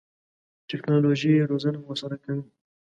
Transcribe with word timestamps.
ټکنالوژي 0.69 1.31
روزنه 1.51 1.77
موثره 1.85 2.17
کوي. 2.23 2.43